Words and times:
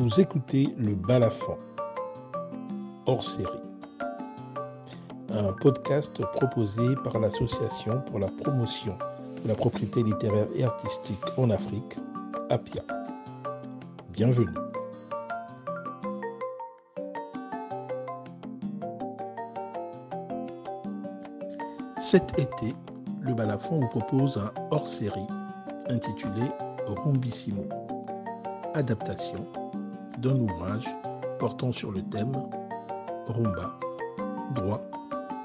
Vous 0.00 0.18
écoutez 0.18 0.74
le 0.78 0.94
Balafon, 0.94 1.58
hors 3.04 3.22
série, 3.22 3.60
un 5.28 5.52
podcast 5.52 6.24
proposé 6.36 6.96
par 7.04 7.18
l'Association 7.18 8.00
pour 8.06 8.18
la 8.18 8.28
promotion 8.28 8.96
de 9.42 9.48
la 9.48 9.54
propriété 9.54 10.02
littéraire 10.02 10.46
et 10.56 10.64
artistique 10.64 11.22
en 11.36 11.50
Afrique, 11.50 11.98
APIA. 12.48 12.82
Bienvenue. 14.08 14.48
Cet 22.00 22.38
été, 22.38 22.74
le 23.20 23.34
Balafon 23.34 23.80
vous 23.80 23.88
propose 23.88 24.38
un 24.38 24.50
hors-série 24.70 25.26
intitulé 25.90 26.50
Rumbissimo, 26.86 27.68
adaptation 28.72 29.44
d'un 30.18 30.36
ouvrage 30.36 30.84
portant 31.38 31.72
sur 31.72 31.92
le 31.92 32.02
thème 32.02 32.32
Rumba, 33.26 33.78
droit 34.54 34.82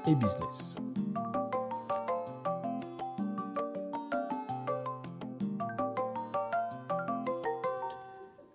et 0.06 0.14
business. 0.14 0.76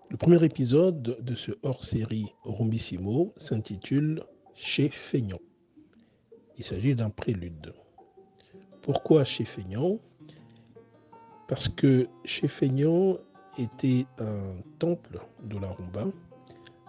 Le 0.09 0.17
premier 0.17 0.43
épisode 0.45 1.17
de 1.20 1.35
ce 1.35 1.51
hors-série 1.63 2.34
Rumbissimo 2.43 3.34
s'intitule 3.37 4.23
Chez 4.53 4.89
Feignan. 4.89 5.39
Il 6.57 6.63
s'agit 6.63 6.93
d'un 6.93 7.09
prélude. 7.09 7.73
Pourquoi 8.81 9.23
chez 9.23 9.45
Feignan? 9.45 9.99
Parce 11.48 11.67
que 11.67 12.07
chez 12.23 12.48
Feignan 12.48 13.17
était 13.57 14.05
un 14.20 14.55
temple 14.80 15.20
de 15.44 15.57
la 15.57 15.70
rumba, 15.70 16.05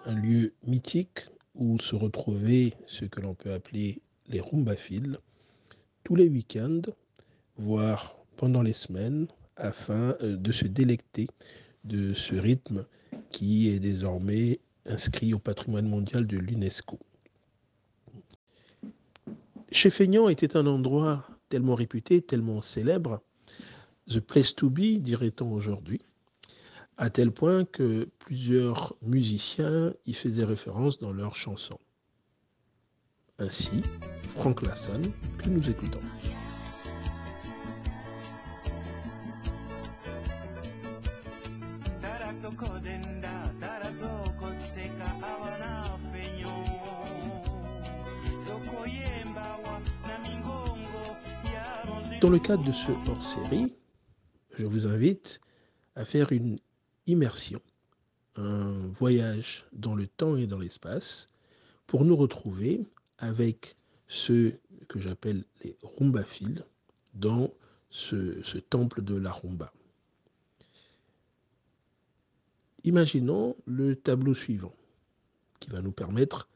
un 0.05 0.15
lieu 0.15 0.53
mythique 0.67 1.21
où 1.55 1.79
se 1.79 1.95
retrouvaient 1.95 2.75
ce 2.87 3.05
que 3.05 3.21
l'on 3.21 3.35
peut 3.35 3.53
appeler 3.53 4.03
les 4.29 4.41
rumbaphiles 4.41 5.19
tous 6.05 6.17
les 6.17 6.29
week-ends, 6.29 6.83
voire 7.57 8.17
pendant 8.37 8.63
les 8.63 8.73
semaines, 8.73 9.29
afin 9.57 10.17
euh, 10.23 10.37
de 10.37 10.53
se 10.53 10.67
délecter 10.67 11.29
de 11.85 12.15
ce 12.15 12.35
rythme 12.35 12.87
qui 13.31 13.69
est 13.69 13.81
désormais 13.81 14.61
inscrit 14.87 15.35
au 15.35 15.39
patrimoine 15.39 15.89
mondial 15.89 16.27
de 16.27 16.39
l'UNESCO. 16.39 16.99
Chez 19.71 19.91
Feignan 19.91 20.29
était 20.29 20.57
un 20.57 20.67
endroit 20.67 21.27
tellement 21.49 21.75
réputé, 21.75 22.23
tellement 22.23 22.63
célèbre, 22.63 23.23
The 24.09 24.21
Place 24.21 24.55
to 24.55 24.71
Be, 24.71 24.99
dirait-on 24.99 25.53
aujourd'hui, 25.53 26.01
à 26.99 27.11
tel 27.11 27.33
point 27.33 27.65
que 27.65 28.09
plusieurs 28.19 28.95
musiciens 29.03 29.95
y 30.07 30.15
faisaient 30.15 30.45
référence 30.45 30.99
dans 30.99 31.13
leurs 31.13 31.35
chansons. 31.35 31.79
Ainsi, 33.39 33.83
Frank 34.29 34.63
Lasson, 34.63 35.03
que 35.39 35.49
nous 35.49 35.69
écoutons. 35.69 36.01
Dans 52.21 52.31
le 52.31 52.39
cadre 52.39 52.63
de 52.63 52.71
ce 52.71 52.93
hors-série, 53.09 53.75
je 54.57 54.65
vous 54.65 54.87
invite 54.87 55.41
à 55.97 56.05
faire 56.05 56.31
une 56.31 56.59
immersion, 57.07 57.61
un 58.37 58.87
voyage 58.89 59.65
dans 59.73 59.95
le 59.95 60.07
temps 60.07 60.37
et 60.37 60.47
dans 60.47 60.59
l'espace 60.59 61.29
pour 61.87 62.05
nous 62.05 62.17
retrouver 62.17 62.87
avec 63.19 63.77
ceux 64.09 64.59
que 64.89 65.01
j'appelle 65.01 65.45
les 65.63 65.77
rumbaphiles 65.83 66.65
dans 67.15 67.51
ce, 67.91 68.59
temple 68.59 69.03
de 69.03 69.15
la 69.15 69.31
rumba. 69.31 69.73
Imaginons 72.85 73.57
le 73.67 73.95
tableau 73.95 74.35
suivant 74.35 74.75
qui 75.61 75.71
va 75.71 75.81
nous 75.81 75.93
permettre 75.93 76.49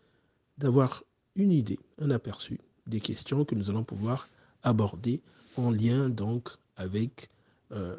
d'avoir 0.59 1.05
une 1.37 1.53
idée, 1.53 1.79
un 1.99 2.11
aperçu 2.11 2.59
des 2.87 3.01
questions 3.01 3.45
que 3.45 3.55
nous 3.55 3.71
allons 3.71 3.85
pouvoir 3.85 4.29
aborder 4.63 5.21
en 5.57 5.71
lien 5.71 6.09
donc 6.09 6.49
avec 6.77 7.31
euh, 7.73 7.97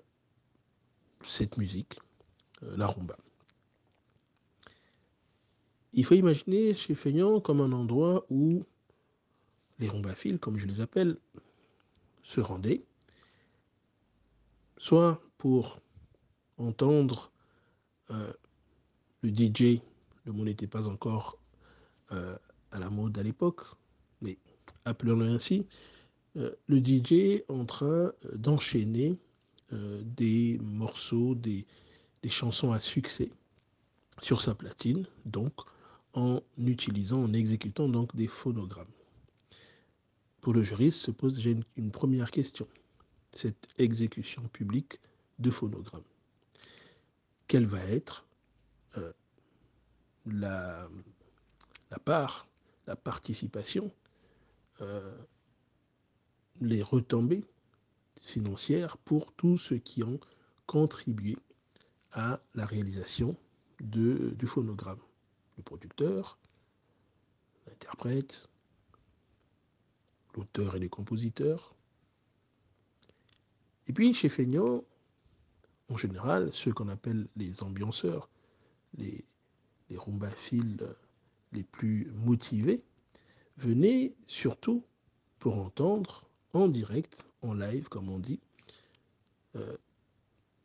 cette 1.27 1.57
musique, 1.57 1.99
la 2.61 2.87
rumba. 2.87 3.17
Il 5.93 6.05
faut 6.05 6.15
imaginer 6.15 6.73
chez 6.73 6.95
Feignan 6.95 7.39
comme 7.39 7.61
un 7.61 7.71
endroit 7.71 8.25
où 8.29 8.63
les 9.79 9.89
rumbaphiles, 9.89 10.39
comme 10.39 10.57
je 10.57 10.65
les 10.65 10.81
appelle, 10.81 11.17
se 12.23 12.41
rendaient, 12.41 12.83
soit 14.77 15.21
pour 15.37 15.79
entendre 16.57 17.31
euh, 18.11 18.33
le 19.21 19.29
DJ, 19.29 19.81
le 20.25 20.31
mot 20.33 20.43
n'était 20.43 20.67
pas 20.67 20.87
encore 20.87 21.39
à 22.09 22.79
la 22.79 22.89
mode 22.89 23.17
à 23.17 23.23
l'époque, 23.23 23.61
mais 24.21 24.37
appelons-le 24.85 25.25
ainsi, 25.25 25.65
euh, 26.37 26.51
le 26.67 26.77
DJ 26.79 27.41
en 27.47 27.65
train 27.65 27.87
euh, 27.87 28.13
d'enchaîner 28.35 29.17
euh, 29.73 30.01
des 30.03 30.59
morceaux, 30.61 31.35
des, 31.35 31.65
chansons 32.29 32.71
à 32.71 32.79
succès 32.79 33.29
sur 34.21 34.41
sa 34.41 34.55
platine, 34.55 35.05
donc 35.25 35.53
en 36.13 36.41
utilisant, 36.57 37.23
en 37.23 37.33
exécutant 37.33 37.87
donc 37.87 38.15
des 38.15 38.27
phonogrammes. 38.27 38.87
Pour 40.41 40.53
le 40.53 40.63
juriste 40.63 40.99
se 40.99 41.11
pose 41.11 41.43
une, 41.45 41.63
une 41.75 41.91
première 41.91 42.31
question. 42.31 42.67
Cette 43.33 43.67
exécution 43.77 44.41
publique 44.47 44.99
de 45.39 45.51
phonogrammes. 45.51 46.03
Quelle 47.47 47.65
va 47.65 47.83
être 47.83 48.25
la, 50.25 50.89
la, 51.91 51.99
part, 51.99 52.47
la 52.87 52.95
participation 52.95 53.91
les 56.61 56.81
retombées 56.81 57.43
financières 58.19 58.97
pour 58.97 59.31
tous 59.33 59.57
ceux 59.57 59.77
qui 59.77 60.03
ont 60.03 60.19
contribué 60.65 61.37
à 62.11 62.39
la 62.55 62.65
réalisation 62.65 63.35
du 63.79 64.47
phonogramme. 64.47 64.99
Le 65.57 65.63
producteur, 65.63 66.37
l'interprète, 67.67 68.47
l'auteur 70.35 70.75
et 70.75 70.79
les 70.79 70.89
compositeurs. 70.89 71.75
Et 73.87 73.93
puis 73.93 74.13
chez 74.13 74.29
Feignan, 74.29 74.83
en 75.89 75.97
général, 75.97 76.49
ceux 76.53 76.73
qu'on 76.73 76.89
appelle 76.89 77.27
les 77.35 77.63
ambianceurs, 77.63 78.29
les, 78.95 79.25
les 79.89 79.97
les 81.53 81.63
plus 81.63 82.11
motivés, 82.11 82.83
venaient 83.57 84.13
surtout 84.27 84.83
pour 85.39 85.57
entendre 85.57 86.29
en 86.53 86.67
direct, 86.67 87.17
en 87.41 87.53
live, 87.53 87.87
comme 87.89 88.09
on 88.09 88.19
dit, 88.19 88.39
euh, 89.55 89.77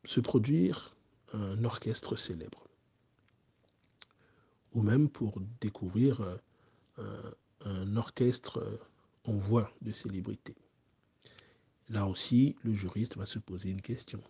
se 0.05 0.21
produire 0.21 0.97
un 1.33 1.65
orchestre 1.65 2.17
célèbre. 2.17 2.67
Ou 4.73 4.83
même 4.83 5.09
pour 5.09 5.41
découvrir 5.61 6.21
euh, 6.99 7.33
un, 7.65 7.97
orchestre 7.97 8.59
euh, 8.59 8.79
en 9.25 9.37
voix 9.37 9.71
de 9.83 9.93
célébrité. 9.93 10.55
Là 11.89 12.07
aussi, 12.07 12.57
le 12.63 12.75
juriste 12.75 13.17
va 13.17 13.27
se 13.27 13.39
poser 13.39 13.71
une 13.71 13.83
question. 13.83 14.23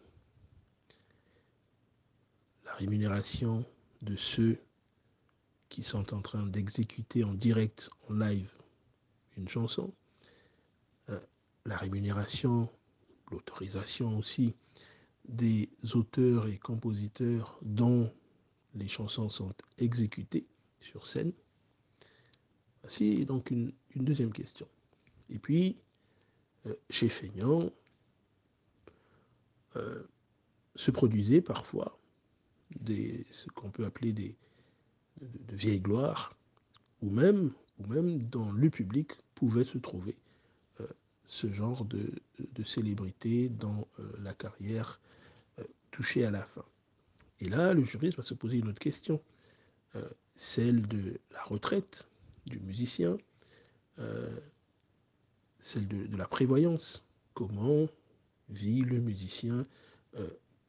La 2.65 2.75
rémunération 2.75 3.65
de 4.03 4.17
ceux 4.17 4.59
qui 5.69 5.83
sont 5.83 6.13
en 6.13 6.21
train 6.21 6.47
d'exécuter 6.47 7.25
en 7.25 7.35
direct, 7.35 7.89
en 8.09 8.15
live, 8.15 8.53
une 9.37 9.49
chanson, 9.49 9.95
la 11.65 11.77
rémunération, 11.77 12.69
l'autorisation 13.31 14.19
aussi 14.19 14.55
des 15.29 15.71
auteurs 15.95 16.49
et 16.49 16.59
compositeurs 16.59 17.59
dont 17.63 18.13
les 18.75 18.89
chansons 18.89 19.29
sont 19.29 19.53
exécutées 19.79 20.47
sur 20.81 21.07
scène. 21.07 21.33
Voici 22.83 23.25
donc 23.25 23.51
une, 23.51 23.73
deuxième 23.95 24.33
question. 24.33 24.67
Et 25.31 25.39
puis, 25.39 25.77
euh, 26.67 26.75
chez 26.91 27.09
Feignan, 27.09 27.71
euh, 29.77 30.03
se 30.75 30.91
produisaient 30.91 31.43
parfois 31.43 31.99
ce 32.87 33.47
qu'on 33.55 33.71
peut 33.71 33.85
appeler 33.85 34.13
des, 34.13 34.35
de, 35.21 35.57
vieilles 35.57 35.81
gloires, 35.81 36.37
ou 37.03 37.11
même, 37.11 37.53
ou 37.79 38.19
dans 38.19 38.51
le 38.51 38.71
public 38.71 39.13
pouvaient 39.35 39.65
se 39.65 39.79
trouver 39.79 40.17
ce 41.33 41.51
genre 41.51 41.87
de, 41.87 42.13
célébrité 42.63 43.49
dans 43.49 43.89
euh, 43.99 44.13
la 44.23 44.35
carrière 44.35 45.01
euh, 45.59 45.65
touchée 45.91 46.27
à 46.27 46.31
la 46.31 46.45
fin. 46.45 46.65
Et 47.41 47.49
là, 47.49 47.73
le 47.73 47.83
juriste 47.85 48.19
va 48.19 48.23
se 48.23 48.35
poser 48.35 48.59
une 48.59 48.69
autre 48.69 48.79
question. 48.79 49.19
celle 50.37 50.87
de 50.87 51.19
la 51.31 51.43
retraite 51.43 52.09
du 52.47 52.61
musicien, 52.61 53.19
celle 55.59 55.89
de, 55.89 56.17
la 56.17 56.29
prévoyance. 56.29 57.03
Comment 57.35 57.89
vit 58.49 58.83
le 58.83 59.01
musicien 59.01 59.67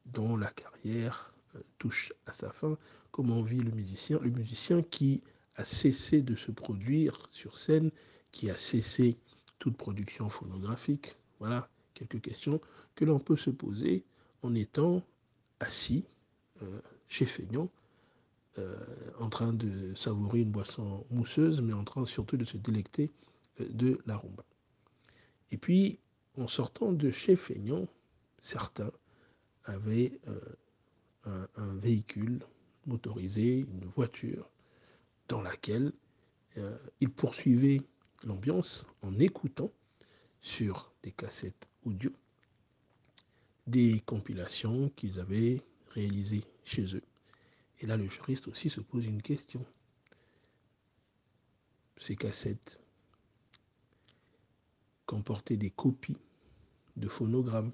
dont 0.06 0.36
la 0.36 0.50
carrière 0.50 1.34
touche 1.78 2.12
à 2.26 2.34
sa 2.34 2.52
fin? 2.52 2.78
Comment 3.12 3.44
vit 3.44 3.62
le 3.62 3.72
musicien 3.72 4.20
Le 4.20 4.32
musicien 4.32 4.82
qui 4.82 5.24
a 5.56 5.64
cessé 5.64 6.22
de 6.22 6.36
se 6.36 6.52
produire 6.52 7.30
sur 7.32 7.60
scène, 7.60 7.92
qui 8.32 8.50
a 8.50 8.58
cessé 8.58 9.20
toute 9.64 9.78
production 9.78 10.28
phonographique. 10.28 11.16
Voilà 11.40 11.70
quelques 11.94 12.20
questions 12.20 12.60
que 12.96 13.06
l'on 13.06 13.18
peut 13.18 13.38
se 13.38 13.50
poser 13.50 14.04
en 14.42 14.54
étant 14.56 15.02
assis 15.62 16.06
euh, 16.62 16.82
chez 17.08 17.26
Feignon, 17.26 17.70
euh, 18.58 18.76
en 19.22 19.30
train 19.30 19.54
de 19.54 19.94
savourer 19.96 20.42
une 20.42 20.52
boisson 20.52 21.06
mousseuse, 21.12 21.62
mais 21.62 21.72
en 21.72 21.86
train 21.86 22.06
surtout 22.06 22.36
de 22.36 22.44
se 22.44 22.58
délecter 22.58 23.14
euh, 23.62 23.70
de 23.70 24.02
la 24.06 24.18
rumba. 24.18 24.44
Et 25.50 25.58
puis, 25.58 25.98
en 26.38 26.50
sortant 26.50 26.92
de 26.92 27.10
chez 27.10 27.38
Feignon, 27.38 27.88
certains 28.40 28.92
avaient 29.64 30.20
un, 31.24 31.76
véhicule 31.78 32.40
motorisé, 32.86 33.60
une 33.60 33.86
voiture, 33.86 34.50
dans 35.30 35.42
laquelle 35.42 35.94
ils 37.00 37.10
poursuivaient 37.10 37.82
l'ambiance 38.26 38.86
en 39.02 39.20
écoutant 39.20 39.72
sur 40.42 40.94
des 41.04 41.12
cassettes 41.12 41.68
audio 41.86 42.12
des 43.68 44.02
compilations 44.02 44.90
qu'ils 44.90 45.20
avaient 45.20 45.62
réalisées 45.90 46.44
chez 46.66 46.96
eux. 46.96 47.04
Et 47.80 47.86
là, 47.86 47.98
le 47.98 48.10
juriste 48.10 48.48
aussi 48.48 48.70
se 48.70 48.82
pose 48.82 49.06
une 49.06 49.22
question. 49.22 49.66
Ces 51.98 52.16
cassettes 52.16 52.82
comportaient 55.06 55.58
des 55.58 55.70
copies 55.70 56.18
de 56.98 57.08
phonogrammes. 57.08 57.72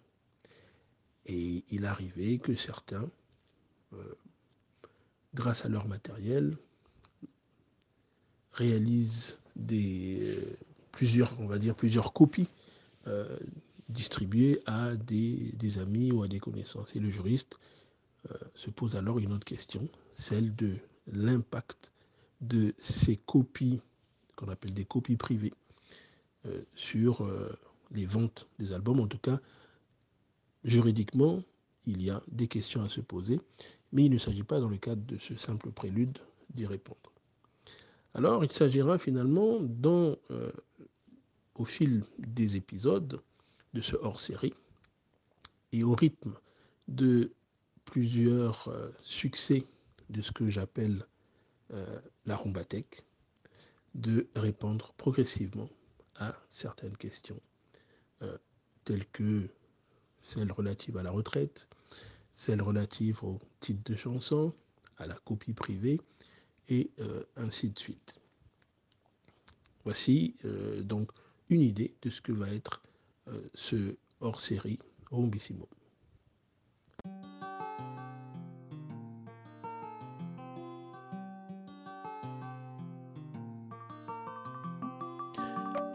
Et 1.25 1.63
il 1.69 1.85
arrivait 1.85 2.39
que 2.39 2.55
certains, 2.55 3.09
euh, 3.93 4.15
grâce 5.33 5.65
à 5.65 5.69
leur 5.69 5.87
matériel, 5.87 6.57
réalisent 8.51 9.39
des, 9.59 10.19
euh, 10.21 10.57
plusieurs, 10.91 11.33
on 11.39 11.47
va 11.47 11.59
dire, 11.59 11.75
plusieurs 11.75 12.13
copies 12.13 12.47
euh, 13.07 13.37
distribuées 13.89 14.61
à 14.65 14.95
des, 14.95 15.77
amis 15.79 16.11
ou 16.11 16.23
à 16.23 16.27
des 16.27 16.39
connaissances. 16.39 16.95
Et 16.95 16.99
le 16.99 17.09
juriste 17.09 17.57
euh, 18.31 18.35
se 18.55 18.69
pose 18.69 18.95
alors 18.95 19.19
une 19.19 19.33
autre 19.33 19.45
question, 19.45 19.87
celle 20.13 20.55
de 20.55 20.75
l'impact 21.11 21.91
de 22.41 22.73
ces 22.79 23.17
copies, 23.17 23.81
qu'on 24.35 24.49
appelle 24.49 24.73
des 24.73 24.85
copies 24.85 25.17
privées, 25.17 25.53
sur 26.73 27.29
les 27.91 28.05
ventes 28.05 28.47
des 28.59 28.71
albums. 28.71 29.01
En 29.01 29.07
tout 29.07 29.17
cas, 29.17 29.41
juridiquement, 30.63 31.43
il 31.85 32.01
y 32.01 32.09
a 32.09 32.23
des 32.31 32.47
questions 32.47 32.81
à 32.81 32.87
se 32.87 33.01
poser, 33.01 33.41
mais 33.91 34.05
il 34.05 34.11
ne 34.11 34.17
s'agit 34.17 34.43
pas 34.43 34.61
dans 34.61 34.69
le 34.69 34.77
cadre 34.77 35.01
de 35.05 35.17
ce 35.17 35.35
simple 35.35 35.69
prélude 35.71 36.17
d'y 36.53 36.65
répondre. 36.65 37.08
Alors, 38.15 38.43
il 38.43 38.51
s'agira 38.51 38.97
finalement, 38.97 39.59
euh, 39.85 40.51
au 41.55 41.65
fil 41.65 42.03
des 42.17 42.55
épisodes 42.55 43.21
de 43.73 43.81
ce 43.81 43.95
hors-série, 43.95 44.53
et 45.71 45.83
au 45.83 45.93
rythme 45.93 46.33
de 46.87 47.31
plusieurs 47.85 48.67
euh, 48.69 48.89
succès 49.01 49.63
de 50.09 50.21
ce 50.21 50.31
que 50.31 50.49
j'appelle 50.49 51.05
euh, 51.71 51.99
la 52.25 52.35
rumbatech, 52.35 53.03
de 53.93 54.27
répondre 54.35 54.93
progressivement 54.97 55.69
à 56.15 56.35
certaines 56.51 56.97
questions, 56.97 57.39
telles 58.83 59.05
que 59.07 59.47
celles 60.23 60.51
relatives 60.51 60.97
à 60.97 61.03
la 61.03 61.11
retraite, 61.11 61.69
celles 62.33 62.61
relatives 62.61 63.23
au 63.23 63.39
titre 63.59 63.81
de 63.91 63.95
chanson, 63.95 64.53
à 64.97 65.07
la 65.07 65.15
copie 65.15 65.53
privée, 65.53 65.99
et 66.69 66.91
euh, 66.99 67.23
ainsi 67.35 67.69
de 67.69 67.77
suite. 67.77 68.19
Voici 69.83 70.35
euh, 70.45 70.81
donc 70.81 71.09
une 71.49 71.61
idée 71.61 71.95
de 72.01 72.09
ce 72.09 72.21
que 72.21 72.31
va 72.31 72.49
être 72.49 72.81
euh, 73.27 73.41
ce 73.55 73.95
hors-série 74.21 74.79
Rombissimo. 75.09 75.67